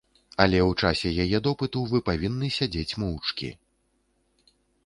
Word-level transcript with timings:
Але 0.45 0.59
ў 0.69 0.85
часе 0.85 1.11
яе 1.25 1.41
допыту 1.49 1.83
вы 1.93 2.01
павінны 2.09 2.51
сядзець 2.57 2.97
моўчкі. 3.05 3.55